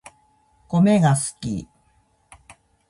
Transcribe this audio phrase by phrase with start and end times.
[0.67, 1.69] コメが好き